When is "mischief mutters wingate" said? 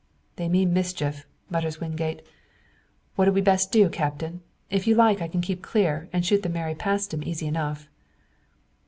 0.73-2.23